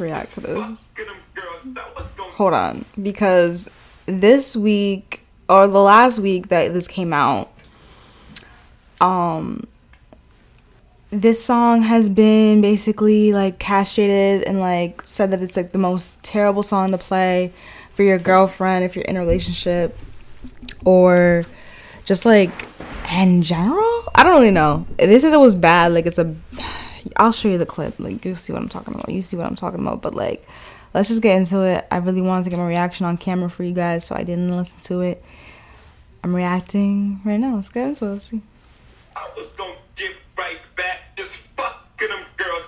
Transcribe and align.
react 0.00 0.34
to 0.34 0.40
this. 0.40 0.88
Hold 2.18 2.54
on, 2.54 2.84
because 3.02 3.70
this 4.06 4.56
week 4.56 5.22
or 5.48 5.68
the 5.68 5.80
last 5.80 6.18
week 6.18 6.48
that 6.48 6.72
this 6.72 6.88
came 6.88 7.12
out, 7.12 7.50
um, 9.00 9.66
this 11.10 11.42
song 11.42 11.82
has 11.82 12.08
been 12.08 12.60
basically 12.60 13.32
like 13.32 13.58
castrated 13.58 14.42
and 14.42 14.60
like 14.60 15.02
said 15.04 15.30
that 15.30 15.40
it's 15.40 15.56
like 15.56 15.72
the 15.72 15.78
most 15.78 16.22
terrible 16.22 16.62
song 16.62 16.90
to 16.90 16.98
play 16.98 17.52
for 17.90 18.02
your 18.02 18.18
girlfriend 18.18 18.84
if 18.84 18.96
you're 18.96 19.04
in 19.04 19.16
a 19.16 19.20
relationship 19.20 19.98
or 20.84 21.46
just 22.04 22.24
like 22.24 22.68
in 23.12 23.42
general. 23.42 24.02
I 24.14 24.24
don't 24.24 24.34
really 24.34 24.50
know. 24.50 24.86
They 24.98 25.18
said 25.18 25.32
it 25.32 25.38
was 25.38 25.54
bad. 25.54 25.92
Like 25.92 26.06
it's 26.06 26.18
a. 26.18 26.34
I'll 27.16 27.32
show 27.32 27.48
you 27.48 27.58
the 27.58 27.66
clip. 27.66 27.98
Like 27.98 28.24
you'll 28.24 28.36
see 28.36 28.52
what 28.52 28.62
I'm 28.62 28.68
talking 28.68 28.94
about. 28.94 29.08
You 29.08 29.22
see 29.22 29.36
what 29.36 29.46
I'm 29.46 29.56
talking 29.56 29.80
about. 29.80 30.02
But 30.02 30.14
like, 30.14 30.46
let's 30.94 31.08
just 31.08 31.22
get 31.22 31.36
into 31.36 31.62
it. 31.62 31.86
I 31.90 31.98
really 31.98 32.22
wanted 32.22 32.44
to 32.44 32.50
get 32.50 32.58
my 32.58 32.68
reaction 32.68 33.06
on 33.06 33.16
camera 33.16 33.50
for 33.50 33.64
you 33.64 33.74
guys, 33.74 34.04
so 34.04 34.14
I 34.14 34.22
didn't 34.22 34.54
listen 34.54 34.80
to 34.82 35.00
it. 35.00 35.24
I'm 36.22 36.34
reacting 36.34 37.20
right 37.24 37.38
now. 37.38 37.56
Let's 37.56 37.68
get 37.68 37.86
into 37.86 38.06
it. 38.06 38.12
Let's 38.12 38.26
see. 38.26 38.42
I 39.14 39.28
was 39.36 39.48
gonna 39.56 39.74
get 39.94 40.14
right 40.36 40.58
back, 40.76 41.16
just 41.16 41.36
fucking 41.56 42.08
them 42.08 42.24
girls. 42.36 42.65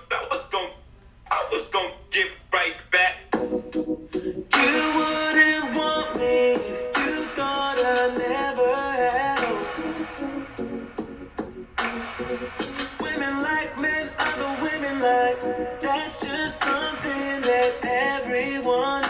Everyone. 18.69 19.03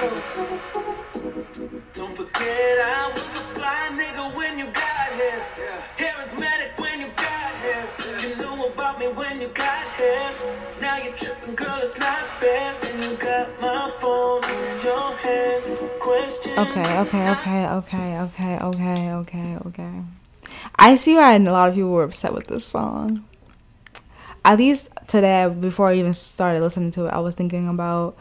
Don't 1.92 2.14
forget 2.14 2.78
I 2.80 3.12
was 3.14 3.22
a 3.22 3.44
fly 3.54 3.90
nigga 3.92 4.36
when 4.36 4.58
you 4.58 4.66
got 4.66 5.12
here. 5.14 5.42
Charismatic 5.96 6.78
when 6.78 7.00
you 7.00 7.08
got 7.16 7.54
here. 7.60 7.84
You 8.22 8.36
knew 8.36 8.66
about 8.66 8.98
me 8.98 9.08
when 9.08 9.40
you 9.40 9.48
got 9.48 9.84
here. 9.96 10.30
Now 10.80 10.98
you're 10.98 11.14
tripping, 11.14 11.54
girl, 11.54 11.78
it's 11.82 11.98
not 11.98 12.20
fair. 12.38 12.76
And 12.82 13.02
you 13.02 13.16
got 13.16 13.60
my 13.60 13.90
phone 13.98 14.44
in 14.44 14.80
your 14.84 15.16
hands. 15.16 15.70
Question. 16.00 16.58
Okay, 16.58 16.98
okay, 17.00 17.30
okay, 17.30 17.68
okay, 17.68 18.18
okay, 18.18 18.58
okay, 18.58 19.12
okay, 19.12 19.58
okay. 19.66 20.02
I 20.76 20.94
see 20.94 21.16
why 21.16 21.34
a 21.34 21.38
lot 21.40 21.68
of 21.68 21.74
people 21.74 21.90
were 21.90 22.04
upset 22.04 22.32
with 22.32 22.46
this 22.46 22.64
song. 22.64 23.24
At 24.44 24.58
least 24.58 24.88
today, 25.08 25.48
before 25.48 25.88
I 25.88 25.94
even 25.94 26.14
started 26.14 26.62
listening 26.62 26.92
to 26.92 27.06
it, 27.06 27.10
I 27.10 27.18
was 27.18 27.34
thinking 27.34 27.68
about 27.68 28.16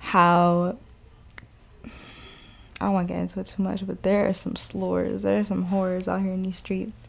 how 0.00 0.76
I 2.80 2.86
don't 2.86 2.94
want 2.94 3.08
to 3.08 3.14
get 3.14 3.20
into 3.20 3.40
it 3.40 3.46
too 3.46 3.62
much, 3.62 3.86
but 3.86 4.02
there 4.02 4.26
are 4.26 4.32
some 4.32 4.56
slurs, 4.56 5.22
there 5.22 5.38
are 5.38 5.44
some 5.44 5.64
horrors 5.64 6.08
out 6.08 6.22
here 6.22 6.32
in 6.32 6.42
these 6.42 6.56
streets, 6.56 7.08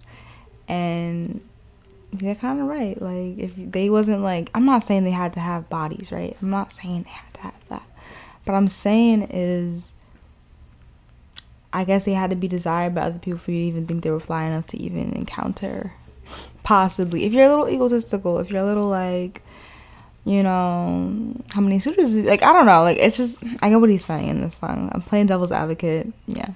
and 0.67 1.41
they're 2.11 2.35
kind 2.35 2.59
of 2.59 2.67
right. 2.67 3.01
Like 3.01 3.37
if 3.39 3.53
they 3.55 3.89
wasn't 3.89 4.21
like, 4.21 4.49
I'm 4.53 4.65
not 4.65 4.83
saying 4.83 5.05
they 5.05 5.11
had 5.11 5.33
to 5.33 5.39
have 5.39 5.69
bodies, 5.69 6.11
right? 6.11 6.35
I'm 6.41 6.49
not 6.49 6.71
saying 6.71 7.03
they 7.03 7.09
had 7.09 7.33
to 7.35 7.41
have 7.41 7.67
that, 7.69 7.83
but 8.45 8.53
I'm 8.53 8.67
saying 8.67 9.29
is, 9.31 9.91
I 11.71 11.85
guess 11.85 12.03
they 12.03 12.13
had 12.13 12.31
to 12.31 12.35
be 12.35 12.49
desired 12.49 12.93
by 12.93 13.03
other 13.03 13.19
people 13.19 13.39
for 13.39 13.51
you 13.51 13.61
to 13.61 13.65
even 13.67 13.87
think 13.87 14.03
they 14.03 14.11
were 14.11 14.19
fly 14.19 14.43
enough 14.43 14.67
to 14.67 14.77
even 14.77 15.13
encounter, 15.13 15.93
possibly. 16.63 17.23
If 17.23 17.31
you're 17.31 17.45
a 17.45 17.49
little 17.49 17.69
egotistical, 17.69 18.39
if 18.39 18.51
you're 18.51 18.61
a 18.61 18.65
little 18.65 18.89
like 18.89 19.41
you 20.25 20.43
know 20.43 21.33
how 21.51 21.61
many 21.61 21.79
suitors 21.79 22.15
like 22.15 22.43
i 22.43 22.53
don't 22.53 22.65
know 22.67 22.83
like 22.83 22.97
it's 22.97 23.17
just 23.17 23.43
i 23.61 23.69
get 23.69 23.79
what 23.79 23.89
he's 23.89 24.05
saying 24.05 24.29
in 24.29 24.41
this 24.41 24.55
song. 24.55 24.89
I'm 24.93 25.01
playing 25.01 25.27
devil's 25.27 25.51
advocate 25.51 26.07
yeah. 26.27 26.53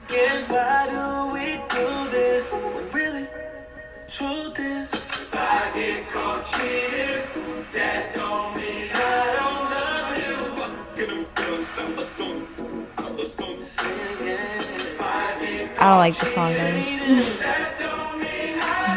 I 15.85 15.89
don't 15.89 15.99
like 15.99 16.15
the 16.15 16.25
song, 16.25 16.51
guys. 16.53 16.85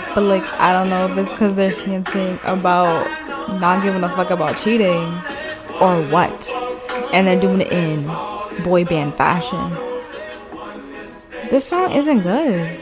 but 0.14 0.22
like, 0.22 0.44
I 0.54 0.72
don't 0.72 0.88
know 0.88 1.06
if 1.06 1.18
it's 1.18 1.30
because 1.32 1.54
they're 1.54 1.70
chanting 1.70 2.38
about 2.44 3.27
not 3.60 3.82
giving 3.82 4.02
a 4.02 4.08
fuck 4.08 4.30
about 4.30 4.56
cheating 4.58 5.04
or 5.80 6.02
what. 6.10 6.50
And 7.12 7.26
they're 7.26 7.40
doing 7.40 7.60
it 7.60 7.72
in 7.72 8.04
boy 8.64 8.84
band 8.84 9.14
fashion. 9.14 9.70
This 11.50 11.64
song 11.64 11.92
isn't 11.92 12.20
good. 12.20 12.80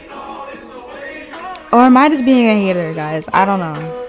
Or 1.71 1.79
am 1.79 1.95
I 1.97 2.09
just 2.09 2.25
being 2.25 2.47
a 2.47 2.55
hater, 2.55 2.93
guys? 2.93 3.29
I 3.33 3.45
don't 3.45 3.59
know. 3.59 4.03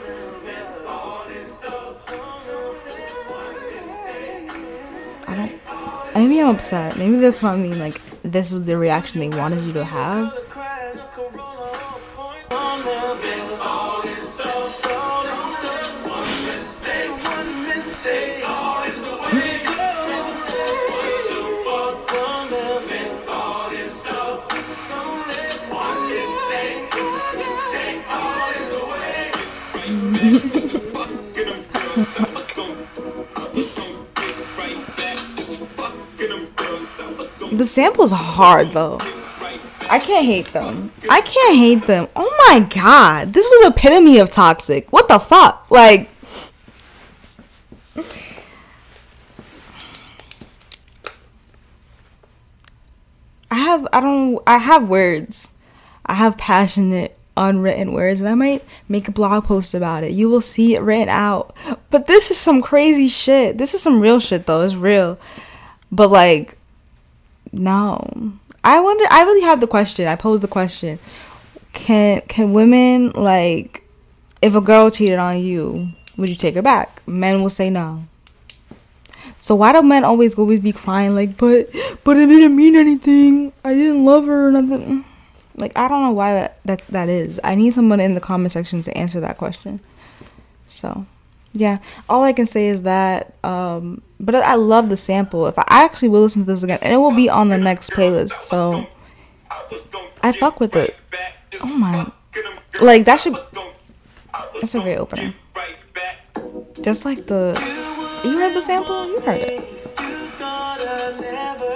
I 5.27 5.37
don't. 5.37 6.15
Maybe 6.15 6.41
I'm 6.41 6.55
upset. 6.55 6.97
Maybe 6.97 7.17
that's 7.19 7.43
what 7.43 7.53
I 7.53 7.57
mean. 7.57 7.79
Like, 7.79 8.01
this 8.23 8.53
was 8.53 8.65
the 8.65 8.77
reaction 8.77 9.21
they 9.21 9.29
wanted 9.29 9.63
you 9.63 9.73
to 9.75 9.85
have. 9.85 10.33
The 37.57 37.65
sample's 37.65 38.13
hard 38.13 38.69
though. 38.69 38.99
I 39.91 39.99
can't 39.99 40.27
hate 40.27 40.53
them. 40.53 40.93
I 41.09 41.23
can't 41.23 41.57
hate 41.57 41.83
them. 41.83 42.09
Oh 42.15 42.45
my 42.49 42.61
god. 42.61 43.33
This 43.33 43.47
was 43.47 43.69
epitome 43.69 44.19
of 44.19 44.31
toxic. 44.31 44.93
What 44.93 45.09
the 45.09 45.19
fuck? 45.19 45.67
Like 45.71 46.11
I 53.51 53.55
have 53.55 53.89
I 53.93 54.01
don't 54.01 54.43
I 54.47 54.59
have 54.59 54.89
words. 54.89 55.55
I 56.05 56.15
have 56.15 56.37
passionate 56.39 57.18
unwritten 57.39 57.93
words 57.93 58.21
and 58.21 58.29
I 58.29 58.35
might 58.35 58.65
make 58.89 59.09
a 59.09 59.13
blog 59.13 59.45
post 59.45 59.73
about 59.73 60.05
it. 60.05 60.13
You 60.13 60.29
will 60.29 60.41
see 60.41 60.75
it 60.75 60.81
written 60.81 61.09
out. 61.09 61.57
But 61.89 62.07
this 62.07 62.31
is 62.31 62.37
some 62.37 62.61
crazy 62.61 63.09
shit. 63.09 63.57
This 63.57 63.73
is 63.73 63.81
some 63.81 64.01
real 64.01 64.21
shit 64.21 64.47
though. 64.47 64.63
It's 64.63 64.75
real. 64.75 65.19
But 65.91 66.11
like 66.11 66.59
no. 67.53 68.33
I 68.65 68.81
wonder 68.81 69.05
I 69.11 69.23
really 69.23 69.43
have 69.43 69.61
the 69.61 69.67
question. 69.67 70.09
I 70.09 70.17
posed 70.17 70.43
the 70.43 70.49
question. 70.49 70.99
Can 71.73 72.21
can 72.23 72.53
women 72.53 73.11
like 73.11 73.85
if 74.43 74.55
a 74.55 74.61
girl 74.61 74.91
cheated 74.91 75.19
on 75.19 75.39
you, 75.39 75.93
would 76.17 76.29
you 76.29 76.37
take 76.37 76.57
her 76.57 76.63
back? 76.63 77.03
Men 77.07 77.41
will 77.41 77.51
say 77.51 77.71
no. 77.71 78.05
So 79.39 79.55
why 79.55 79.73
do 79.73 79.83
men 79.83 80.03
always 80.03 80.37
always 80.37 80.61
be 80.61 80.73
crying 80.73 81.15
like, 81.15 81.37
but 81.37 81.71
but 82.03 82.17
it 82.17 82.27
didn't 82.27 82.57
mean 82.57 82.75
anything. 82.75 83.53
I 83.65 83.75
didn't 83.75 84.05
love 84.05 84.27
her 84.27 84.49
or 84.49 84.51
nothing. 84.51 85.05
Like 85.59 85.77
I 85.77 85.89
don't 85.89 86.03
know 86.03 86.13
why 86.13 86.35
that 86.35 86.65
that 86.65 86.87
that 86.89 87.09
is. 87.09 87.41
I 87.43 87.55
need 87.55 87.75
someone 87.75 88.01
in 88.01 88.15
the 88.15 88.21
comment 88.21 88.53
section 88.53 88.83
to 88.83 88.97
answer 88.97 89.21
that 89.21 89.39
question. 89.39 89.81
So, 90.69 91.07
yeah, 91.53 91.79
all 92.09 92.23
I 92.23 92.33
can 92.33 92.47
say 92.47 92.69
is 92.69 92.83
that. 92.83 93.35
Um, 93.45 94.03
but 94.21 94.35
I 94.35 94.55
love 94.55 94.89
the 94.89 94.97
sample. 94.97 95.47
If 95.47 95.59
I, 95.59 95.65
I 95.69 95.85
actually 95.85 96.11
will 96.11 96.23
listen 96.23 96.43
to 96.43 96.47
this 96.53 96.63
again, 96.63 96.79
and 96.83 96.93
it 96.93 96.99
will 96.99 97.15
be 97.15 97.29
on 97.29 97.49
the 97.49 97.59
next 97.59 97.91
playlist. 97.91 98.33
So, 98.33 98.87
I 100.23 100.33
fuck 100.33 100.61
with 100.61 100.77
it. 100.77 100.95
Oh 101.61 101.67
my, 101.67 102.11
like 102.81 103.05
that 103.07 103.21
should. 103.21 103.37
That's 104.61 104.75
a 104.75 104.81
great 104.81 104.99
opener. 104.99 105.35
Just 106.83 107.05
like 107.05 107.27
the, 107.27 107.59
you 108.25 108.39
heard 108.39 108.55
the 108.55 108.63
sample. 108.63 109.09
You 109.09 109.21
heard 109.21 109.41
it. 109.41 109.78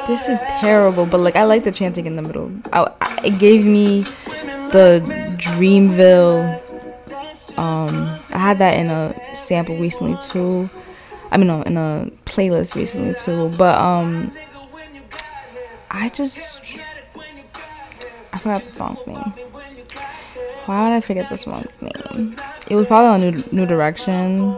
This 0.07 0.29
is 0.29 0.41
terrible, 0.61 1.07
but 1.07 1.21
like 1.21 1.37
I 1.37 1.45
like 1.45 1.65
the 1.65 1.73
chanting 1.73 2.07
in 2.07 2.17
the 2.17 2.23
middle. 2.23 2.53
I, 2.73 2.91
I, 3.01 3.21
it 3.25 3.39
gave 3.39 3.65
me 3.65 4.03
the 4.73 5.03
Dreamville. 5.39 6.59
Um, 7.59 8.19
I 8.33 8.39
had 8.39 8.59
that 8.59 8.79
in 8.79 8.89
a 8.89 9.15
sample 9.37 9.79
recently 9.79 10.17
too. 10.23 10.69
I 11.31 11.37
mean, 11.37 11.47
no, 11.47 11.63
in 11.63 11.77
a 11.77 12.11
playlist 12.27 12.75
recently 12.75 13.15
too. 13.15 13.49
But 13.57 13.79
um, 13.79 14.33
I 15.91 16.09
just 16.09 16.79
I 18.33 18.39
forgot 18.39 18.65
the 18.65 18.71
song's 18.71 19.07
name. 19.07 19.17
Why 20.67 20.85
would 20.85 20.95
I 20.95 21.01
forget 21.01 21.29
the 21.29 21.37
song's 21.37 21.81
name? 21.81 22.37
It 22.69 22.75
was 22.75 22.87
probably 22.87 23.27
on 23.27 23.35
New, 23.35 23.45
New 23.53 23.67
Direction. 23.67 24.49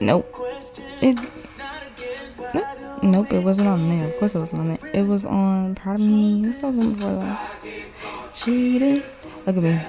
Nope. 0.00 0.32
It 1.00 1.18
Nope, 3.02 3.32
it 3.32 3.44
wasn't 3.44 3.68
on 3.68 3.88
there. 3.88 4.08
Of 4.08 4.18
course 4.18 4.34
it 4.34 4.40
wasn't 4.40 4.60
on 4.60 4.68
there. 4.68 4.90
It 4.92 5.06
was 5.06 5.24
on 5.24 5.74
Proud 5.76 5.96
of 5.96 6.06
Me. 6.06 6.42
What's 6.42 6.60
that 6.60 6.72
one 6.72 6.94
before 6.94 7.16
that? 7.20 7.50
Cheating. 8.34 9.02
Look 9.46 9.56
at 9.56 9.62
me. 9.62 9.80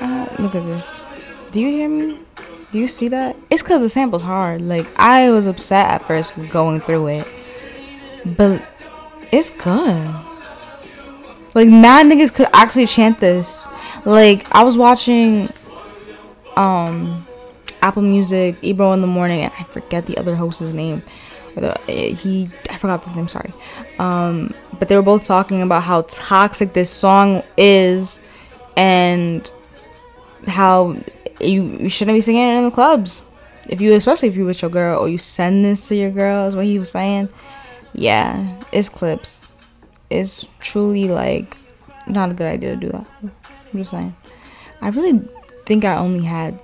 Uh, 0.00 0.26
look 0.38 0.54
at 0.54 0.64
this. 0.64 0.98
Do 1.52 1.60
you 1.60 1.68
hear 1.68 1.88
me? 1.88 2.18
Do 2.72 2.78
you 2.78 2.88
see 2.88 3.08
that? 3.08 3.36
It's 3.48 3.62
because 3.62 3.82
the 3.82 3.88
sample's 3.88 4.22
hard. 4.22 4.60
Like, 4.60 4.86
I 4.98 5.30
was 5.30 5.46
upset 5.46 5.90
at 5.90 6.02
first 6.02 6.34
going 6.50 6.80
through 6.80 7.06
it. 7.08 7.28
But 8.36 8.62
it's 9.32 9.50
good. 9.50 10.14
Like, 11.54 11.68
mad 11.68 12.06
niggas 12.06 12.34
could 12.34 12.48
actually 12.52 12.86
chant 12.86 13.20
this. 13.20 13.66
Like, 14.04 14.46
I 14.52 14.64
was 14.64 14.76
watching 14.76 15.48
um 16.56 17.26
Apple 17.82 18.02
Music, 18.02 18.56
Ebro 18.62 18.92
in 18.92 19.00
the 19.00 19.06
morning, 19.06 19.40
and 19.40 19.52
I 19.58 19.62
forget 19.64 20.06
the 20.06 20.18
other 20.18 20.36
host's 20.36 20.72
name 20.72 21.02
he 21.86 22.48
I 22.68 22.76
forgot 22.76 23.02
the 23.02 23.14
name. 23.14 23.28
Sorry, 23.28 23.52
um, 23.98 24.54
but 24.78 24.88
they 24.88 24.96
were 24.96 25.02
both 25.02 25.24
talking 25.24 25.62
about 25.62 25.82
how 25.82 26.02
toxic 26.02 26.72
this 26.72 26.90
song 26.90 27.42
is, 27.56 28.20
and 28.76 29.50
how 30.46 30.96
you, 31.40 31.62
you 31.62 31.88
shouldn't 31.88 32.16
be 32.16 32.20
singing 32.20 32.48
it 32.48 32.58
in 32.58 32.64
the 32.64 32.70
clubs. 32.70 33.22
If 33.68 33.80
you, 33.80 33.94
especially 33.94 34.28
if 34.28 34.36
you 34.36 34.46
with 34.46 34.62
your 34.62 34.70
girl, 34.70 34.98
or 35.00 35.08
you 35.08 35.18
send 35.18 35.64
this 35.64 35.88
to 35.88 35.96
your 35.96 36.10
girl, 36.10 36.46
is 36.46 36.56
what 36.56 36.64
he 36.64 36.78
was 36.78 36.90
saying. 36.90 37.28
Yeah, 37.92 38.62
it's 38.72 38.88
clips. 38.88 39.46
It's 40.08 40.48
truly 40.58 41.08
like 41.08 41.56
not 42.08 42.30
a 42.30 42.34
good 42.34 42.46
idea 42.46 42.74
to 42.74 42.76
do 42.76 42.88
that. 42.88 43.06
I'm 43.22 43.32
just 43.78 43.90
saying. 43.90 44.14
I 44.80 44.88
really 44.88 45.20
think 45.66 45.84
I 45.84 45.96
only 45.96 46.24
had, 46.24 46.60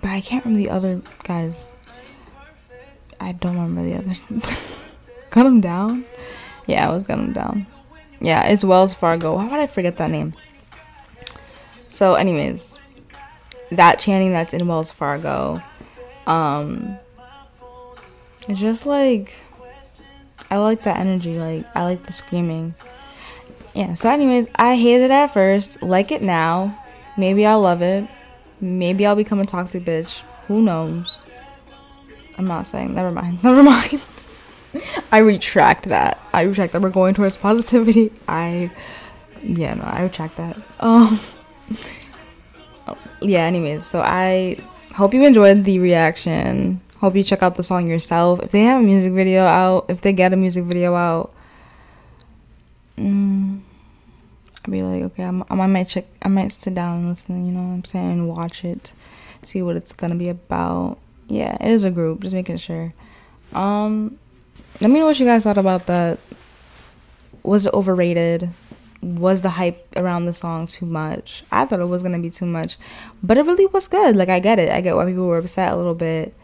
but 0.00 0.10
I 0.10 0.20
can't 0.20 0.44
remember 0.44 0.64
the 0.64 0.70
other 0.70 1.02
guys. 1.24 1.72
I 3.20 3.32
don't 3.32 3.54
remember 3.54 3.82
the 3.82 3.98
other. 3.98 4.40
gun 5.30 5.46
him 5.46 5.60
down? 5.60 6.04
Yeah, 6.66 6.90
it 6.90 6.94
was 6.94 7.02
gun 7.02 7.20
him 7.20 7.32
down. 7.32 7.66
Yeah, 8.20 8.46
it's 8.48 8.64
Wells 8.64 8.92
Fargo. 8.92 9.34
Why 9.34 9.44
would 9.44 9.60
I 9.60 9.66
forget 9.66 9.96
that 9.98 10.10
name? 10.10 10.34
So, 11.88 12.14
anyways, 12.14 12.78
that 13.72 13.98
chanting 13.98 14.32
that's 14.32 14.52
in 14.52 14.66
Wells 14.66 14.90
Fargo, 14.90 15.62
um, 16.26 16.98
it's 18.48 18.60
just 18.60 18.86
like 18.86 19.34
I 20.50 20.56
like 20.58 20.82
that 20.82 20.98
energy. 20.98 21.38
Like 21.38 21.66
I 21.74 21.84
like 21.84 22.04
the 22.04 22.12
screaming. 22.12 22.74
Yeah. 23.74 23.94
So, 23.94 24.10
anyways, 24.10 24.48
I 24.56 24.76
hated 24.76 25.06
it 25.06 25.10
at 25.10 25.28
first. 25.28 25.82
Like 25.82 26.10
it 26.10 26.22
now. 26.22 26.84
Maybe 27.16 27.44
I'll 27.46 27.60
love 27.60 27.82
it. 27.82 28.08
Maybe 28.60 29.06
I'll 29.06 29.16
become 29.16 29.40
a 29.40 29.46
toxic 29.46 29.84
bitch. 29.84 30.20
Who 30.46 30.62
knows? 30.62 31.17
I'm 32.38 32.46
not 32.46 32.66
saying. 32.66 32.94
Never 32.94 33.10
mind. 33.10 33.42
Never 33.44 33.62
mind. 33.62 34.00
I 35.10 35.18
retract 35.18 35.84
that. 35.86 36.20
I 36.32 36.42
retract 36.42 36.72
that. 36.72 36.80
We're 36.82 36.90
going 36.90 37.14
towards 37.14 37.36
positivity. 37.36 38.12
I, 38.28 38.70
yeah, 39.42 39.74
no, 39.74 39.82
I 39.82 40.02
retract 40.02 40.36
that. 40.36 40.56
Um, 40.78 41.18
yeah. 43.20 43.40
Anyways, 43.40 43.84
so 43.84 44.00
I 44.00 44.58
hope 44.94 45.14
you 45.14 45.26
enjoyed 45.26 45.64
the 45.64 45.80
reaction. 45.80 46.80
Hope 46.98 47.16
you 47.16 47.24
check 47.24 47.42
out 47.42 47.56
the 47.56 47.62
song 47.62 47.88
yourself. 47.88 48.40
If 48.42 48.52
they 48.52 48.62
have 48.62 48.80
a 48.80 48.84
music 48.84 49.12
video 49.12 49.44
out, 49.44 49.86
if 49.88 50.00
they 50.00 50.12
get 50.12 50.32
a 50.32 50.36
music 50.36 50.64
video 50.64 50.94
out, 50.94 51.32
mm, 52.96 53.60
I'd 54.64 54.70
be 54.70 54.82
like, 54.82 55.02
okay, 55.04 55.24
I'm, 55.24 55.44
I 55.48 55.66
might 55.66 55.88
check. 55.88 56.06
I 56.22 56.28
might 56.28 56.52
sit 56.52 56.74
down 56.74 56.98
and 56.98 57.08
listen. 57.08 57.46
You 57.46 57.52
know 57.52 57.62
what 57.62 57.74
I'm 57.74 57.84
saying? 57.84 58.10
And 58.10 58.28
watch 58.28 58.64
it, 58.64 58.92
see 59.42 59.62
what 59.62 59.76
it's 59.76 59.92
gonna 59.92 60.16
be 60.16 60.28
about 60.28 60.98
yeah, 61.28 61.56
it 61.60 61.70
is 61.70 61.84
a 61.84 61.90
group. 61.90 62.22
Just 62.22 62.34
making 62.34 62.56
sure. 62.56 62.92
Um, 63.52 64.18
let 64.80 64.90
me 64.90 64.98
know 64.98 65.06
what 65.06 65.20
you 65.20 65.26
guys 65.26 65.44
thought 65.44 65.58
about 65.58 65.86
that. 65.86 66.18
Was 67.42 67.66
it 67.66 67.74
overrated? 67.74 68.50
Was 69.00 69.42
the 69.42 69.50
hype 69.50 69.86
around 69.96 70.26
the 70.26 70.32
song 70.32 70.66
too 70.66 70.86
much? 70.86 71.44
I 71.52 71.64
thought 71.66 71.80
it 71.80 71.86
was 71.86 72.02
gonna 72.02 72.18
be 72.18 72.30
too 72.30 72.46
much, 72.46 72.76
but 73.22 73.38
it 73.38 73.46
really 73.46 73.66
was 73.66 73.86
good. 73.88 74.16
Like 74.16 74.28
I 74.28 74.40
get 74.40 74.58
it. 74.58 74.72
I 74.72 74.80
get 74.80 74.96
why 74.96 75.06
people 75.06 75.26
were 75.26 75.38
upset 75.38 75.72
a 75.72 75.76
little 75.76 75.94
bit, 75.94 76.34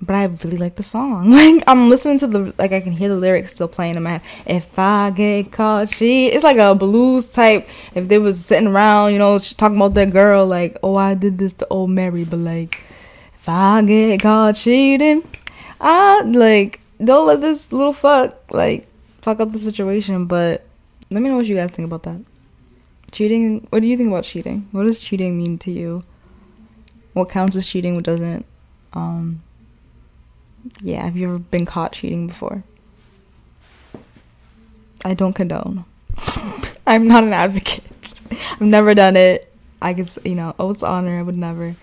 but 0.00 0.14
I 0.14 0.24
really 0.24 0.56
like 0.56 0.76
the 0.76 0.82
song. 0.82 1.30
Like 1.32 1.64
I'm 1.66 1.90
listening 1.90 2.18
to 2.18 2.26
the 2.26 2.54
like 2.58 2.72
I 2.72 2.80
can 2.80 2.92
hear 2.92 3.08
the 3.08 3.16
lyrics 3.16 3.54
still 3.54 3.68
playing 3.68 3.96
in 3.96 4.02
my 4.04 4.10
head. 4.18 4.22
If 4.46 4.78
I 4.78 5.10
get 5.10 5.52
caught, 5.52 5.90
she 5.90 6.28
it's 6.28 6.44
like 6.44 6.58
a 6.58 6.74
blues 6.74 7.26
type. 7.26 7.68
If 7.94 8.08
they 8.08 8.18
was 8.18 8.44
sitting 8.44 8.68
around, 8.68 9.12
you 9.12 9.18
know, 9.18 9.38
talking 9.38 9.76
about 9.76 9.94
their 9.94 10.06
girl, 10.06 10.46
like 10.46 10.78
oh 10.82 10.96
I 10.96 11.14
did 11.14 11.38
this 11.38 11.54
to 11.54 11.66
old 11.68 11.90
Mary, 11.90 12.24
but 12.24 12.38
like 12.38 12.82
I 13.48 13.82
get 13.82 14.20
caught 14.20 14.56
cheating, 14.56 15.22
I 15.80 16.22
like 16.22 16.80
don't 17.02 17.26
let 17.26 17.40
this 17.40 17.72
little 17.72 17.92
fuck 17.92 18.52
like 18.52 18.86
fuck 19.20 19.40
up 19.40 19.52
the 19.52 19.58
situation. 19.58 20.26
But 20.26 20.64
let 21.10 21.22
me 21.22 21.28
know 21.28 21.36
what 21.36 21.46
you 21.46 21.56
guys 21.56 21.70
think 21.70 21.86
about 21.86 22.02
that. 22.04 22.20
Cheating. 23.10 23.66
What 23.70 23.80
do 23.80 23.86
you 23.86 23.96
think 23.96 24.08
about 24.08 24.24
cheating? 24.24 24.68
What 24.72 24.84
does 24.84 24.98
cheating 24.98 25.38
mean 25.38 25.58
to 25.58 25.70
you? 25.70 26.04
What 27.12 27.30
counts 27.30 27.56
as 27.56 27.66
cheating? 27.66 27.94
What 27.94 28.04
doesn't? 28.04 28.46
Um. 28.92 29.42
Yeah. 30.80 31.04
Have 31.04 31.16
you 31.16 31.28
ever 31.28 31.38
been 31.38 31.66
caught 31.66 31.92
cheating 31.92 32.26
before? 32.26 32.64
I 35.04 35.14
don't 35.14 35.32
condone. 35.32 35.84
I'm 36.86 37.08
not 37.08 37.24
an 37.24 37.32
advocate. 37.32 38.20
I've 38.52 38.60
never 38.60 38.94
done 38.94 39.16
it. 39.16 39.52
I 39.80 39.94
could, 39.94 40.08
you 40.24 40.36
know, 40.36 40.54
oh, 40.60 40.68
oath's 40.68 40.84
honor. 40.84 41.18
I 41.18 41.22
would 41.22 41.36
never. 41.36 41.74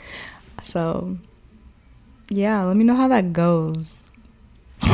So 0.62 1.18
yeah, 2.30 2.64
let 2.64 2.78
me 2.78 2.84
know 2.84 2.96
how 2.96 3.08
that 3.08 3.34
goes. 3.34 4.06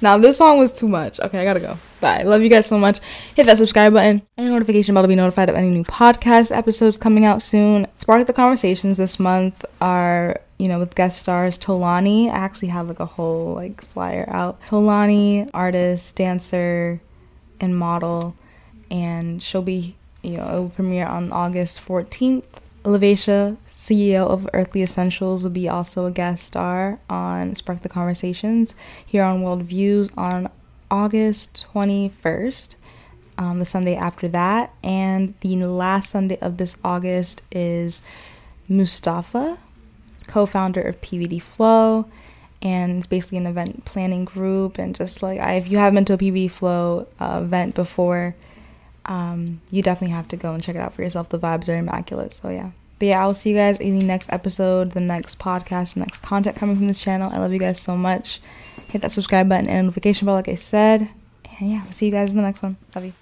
now 0.00 0.18
this 0.18 0.36
song 0.36 0.58
was 0.58 0.70
too 0.70 0.88
much. 0.88 1.18
Okay, 1.20 1.40
I 1.40 1.44
gotta 1.44 1.60
go. 1.60 1.78
Bye. 2.00 2.22
Love 2.22 2.42
you 2.42 2.48
guys 2.48 2.66
so 2.66 2.78
much. 2.78 3.00
Hit 3.34 3.46
that 3.46 3.58
subscribe 3.58 3.92
button 3.92 4.22
and 4.36 4.50
notification 4.50 4.94
bell 4.94 5.02
to 5.04 5.08
be 5.08 5.14
notified 5.14 5.48
of 5.48 5.54
any 5.54 5.70
new 5.70 5.84
podcast 5.84 6.54
episodes 6.54 6.98
coming 6.98 7.24
out 7.24 7.40
soon. 7.40 7.86
Spark 7.98 8.26
the 8.26 8.32
conversations 8.32 8.96
this 8.96 9.18
month 9.18 9.64
are 9.80 10.40
you 10.58 10.68
know 10.68 10.78
with 10.78 10.94
guest 10.94 11.20
stars 11.20 11.58
Tolani. 11.58 12.28
I 12.28 12.36
actually 12.36 12.68
have 12.68 12.88
like 12.88 13.00
a 13.00 13.06
whole 13.06 13.54
like 13.54 13.84
flyer 13.86 14.28
out. 14.28 14.60
Tolani, 14.66 15.48
artist, 15.54 16.16
dancer, 16.16 17.00
and 17.60 17.76
model, 17.76 18.36
and 18.90 19.42
she'll 19.42 19.62
be 19.62 19.96
you 20.22 20.36
know 20.36 20.48
it 20.48 20.60
will 20.60 20.70
premiere 20.70 21.06
on 21.06 21.32
August 21.32 21.84
14th 21.84 22.44
Lavacia, 22.84 23.56
CEO 23.68 24.26
of 24.26 24.48
Earthly 24.52 24.82
Essentials, 24.82 25.44
will 25.44 25.50
be 25.50 25.68
also 25.68 26.06
a 26.06 26.10
guest 26.10 26.44
star 26.44 26.98
on 27.08 27.54
Spark 27.54 27.82
the 27.82 27.88
Conversations 27.88 28.74
here 29.04 29.22
on 29.22 29.42
World 29.42 29.62
Views 29.62 30.10
on 30.16 30.50
August 30.90 31.66
21st, 31.72 32.74
um, 33.38 33.60
the 33.60 33.64
Sunday 33.64 33.94
after 33.94 34.26
that. 34.28 34.74
And 34.82 35.34
the 35.40 35.56
last 35.64 36.10
Sunday 36.10 36.38
of 36.40 36.56
this 36.56 36.76
August 36.82 37.42
is 37.52 38.02
Mustafa, 38.68 39.58
co 40.26 40.44
founder 40.44 40.82
of 40.82 41.00
PVD 41.00 41.40
Flow. 41.40 42.06
And 42.60 42.98
it's 42.98 43.06
basically 43.06 43.38
an 43.38 43.46
event 43.46 43.84
planning 43.84 44.24
group. 44.24 44.78
And 44.78 44.94
just 44.94 45.22
like, 45.22 45.38
I, 45.38 45.54
if 45.54 45.68
you 45.68 45.78
haven't 45.78 45.94
been 45.94 46.04
to 46.06 46.12
a 46.14 46.18
PVD 46.18 46.50
Flow 46.50 47.06
uh, 47.20 47.40
event 47.44 47.76
before, 47.76 48.34
um, 49.06 49.60
you 49.70 49.82
definitely 49.82 50.14
have 50.14 50.28
to 50.28 50.36
go 50.36 50.52
and 50.52 50.62
check 50.62 50.76
it 50.76 50.80
out 50.80 50.94
for 50.94 51.02
yourself. 51.02 51.28
The 51.28 51.38
vibes 51.38 51.68
are 51.68 51.76
immaculate. 51.76 52.34
So 52.34 52.48
yeah. 52.48 52.70
But 52.98 53.06
yeah, 53.08 53.20
I'll 53.20 53.34
see 53.34 53.50
you 53.50 53.56
guys 53.56 53.80
in 53.80 53.98
the 53.98 54.04
next 54.04 54.32
episode, 54.32 54.92
the 54.92 55.00
next 55.00 55.38
podcast, 55.38 55.94
the 55.94 56.00
next 56.00 56.22
content 56.22 56.56
coming 56.56 56.76
from 56.76 56.86
this 56.86 57.00
channel. 57.00 57.32
I 57.34 57.38
love 57.40 57.52
you 57.52 57.58
guys 57.58 57.80
so 57.80 57.96
much. 57.96 58.40
Hit 58.88 59.02
that 59.02 59.10
subscribe 59.10 59.48
button 59.48 59.68
and 59.68 59.86
notification 59.86 60.26
bell, 60.26 60.36
like 60.36 60.48
I 60.48 60.54
said. 60.54 61.08
And 61.58 61.70
yeah, 61.70 61.82
I'll 61.84 61.92
see 61.92 62.06
you 62.06 62.12
guys 62.12 62.30
in 62.30 62.36
the 62.36 62.42
next 62.42 62.62
one. 62.62 62.76
Love 62.94 63.06
you. 63.06 63.21